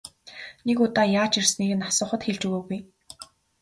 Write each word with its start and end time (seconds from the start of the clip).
Нэг 0.67 0.77
удаа 0.85 1.05
яаж 1.21 1.33
ирснийг 1.39 1.71
нь 1.77 1.85
асуухад 1.89 2.21
хэлж 2.23 2.41
өгөөгүй. 2.47 2.79